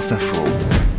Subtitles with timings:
[0.00, 0.89] France Info.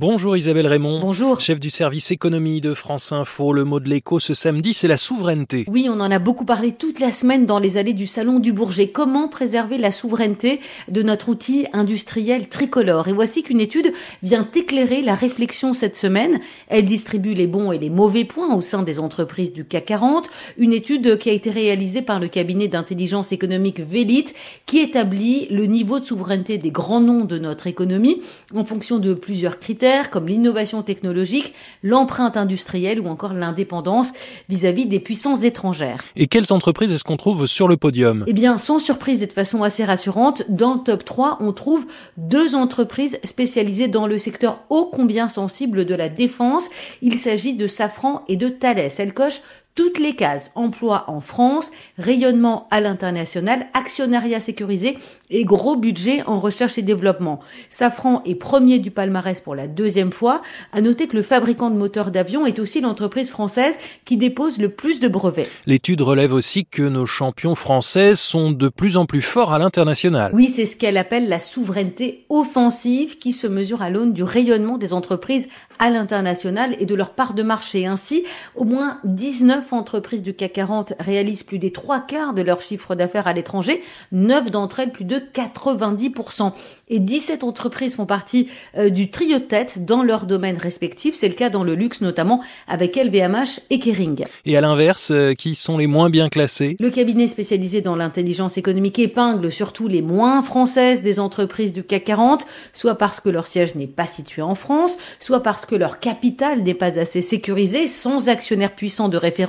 [0.00, 1.00] Bonjour Isabelle Raymond.
[1.00, 1.42] Bonjour.
[1.42, 3.52] Chef du service économie de France Info.
[3.52, 5.66] Le mot de l'écho ce samedi, c'est la souveraineté.
[5.68, 8.54] Oui, on en a beaucoup parlé toute la semaine dans les allées du Salon du
[8.54, 8.88] Bourget.
[8.88, 13.08] Comment préserver la souveraineté de notre outil industriel tricolore?
[13.08, 13.92] Et voici qu'une étude
[14.22, 16.40] vient éclairer la réflexion cette semaine.
[16.68, 20.30] Elle distribue les bons et les mauvais points au sein des entreprises du CAC 40.
[20.56, 24.32] Une étude qui a été réalisée par le cabinet d'intelligence économique Velit
[24.64, 28.22] qui établit le niveau de souveraineté des grands noms de notre économie
[28.54, 34.12] en fonction de plusieurs critères comme l'innovation technologique, l'empreinte industrielle ou encore l'indépendance
[34.48, 35.98] vis-à-vis des puissances étrangères.
[36.16, 38.24] Et quelles entreprises est-ce qu'on trouve sur le podium?
[38.26, 41.86] Eh bien, sans surprise et de façon assez rassurante, dans le top 3, on trouve
[42.16, 46.68] deux entreprises spécialisées dans le secteur ô combien sensible de la défense.
[47.02, 48.90] Il s'agit de Safran et de Thales.
[48.98, 49.42] Elles cochent
[49.74, 54.98] toutes les cases, emploi en France, rayonnement à l'international, actionnariat sécurisé
[55.30, 57.40] et gros budget en recherche et développement.
[57.68, 60.42] Safran est premier du palmarès pour la deuxième fois.
[60.72, 64.70] À noter que le fabricant de moteurs d'avion est aussi l'entreprise française qui dépose le
[64.70, 65.48] plus de brevets.
[65.66, 70.32] L'étude relève aussi que nos champions français sont de plus en plus forts à l'international.
[70.34, 74.78] Oui, c'est ce qu'elle appelle la souveraineté offensive qui se mesure à l'aune du rayonnement
[74.78, 75.48] des entreprises
[75.80, 77.86] à l'international et de leur part de marché.
[77.86, 82.62] Ainsi, au moins 19 entreprises du CAC 40 réalisent plus des trois quarts de leur
[82.62, 83.80] chiffre d'affaires à l'étranger,
[84.12, 86.52] 9 d'entre elles plus de 90%.
[86.88, 91.14] Et 17 entreprises font partie euh, du trio tête dans leurs domaines respectifs.
[91.14, 94.26] C'est le cas dans le luxe notamment avec LVMH et Kering.
[94.44, 96.76] Et à l'inverse, euh, qui sont les moins bien classés?
[96.78, 102.04] Le cabinet spécialisé dans l'intelligence économique épingle surtout les moins françaises des entreprises du CAC
[102.04, 105.98] 40, soit parce que leur siège n'est pas situé en France, soit parce que leur
[105.98, 109.40] capital n'est pas assez sécurisé, sans actionnaires puissants de référence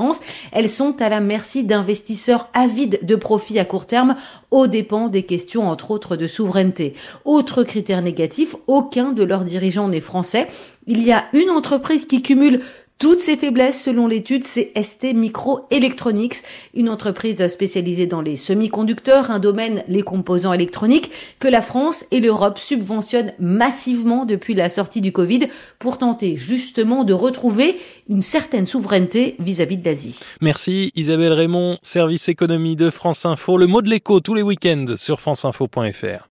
[0.52, 4.16] elles sont à la merci d'investisseurs avides de profits à court terme
[4.50, 6.94] aux dépens des questions entre autres de souveraineté.
[7.26, 10.48] Autre critère négatif, aucun de leurs dirigeants n'est français.
[10.88, 12.62] Il y a une entreprise qui cumule
[13.02, 16.36] toutes ces faiblesses, selon l'étude, c'est ST Microelectronics,
[16.76, 22.20] une entreprise spécialisée dans les semi-conducteurs, un domaine, les composants électroniques, que la France et
[22.20, 25.48] l'Europe subventionnent massivement depuis la sortie du Covid
[25.80, 30.20] pour tenter justement de retrouver une certaine souveraineté vis-à-vis de l'Asie.
[30.40, 33.58] Merci Isabelle Raymond, service économie de France Info.
[33.58, 36.20] Le mot de l'écho tous les week-ends sur franceinfo.fr.